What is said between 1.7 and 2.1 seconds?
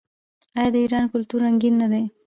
نه دی؟